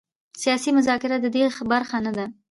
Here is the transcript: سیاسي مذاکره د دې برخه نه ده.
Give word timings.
سیاسي 0.41 0.69
مذاکره 0.77 1.15
د 1.21 1.25
دې 1.35 1.43
برخه 1.71 1.97
نه 2.05 2.11
ده. 2.17 2.25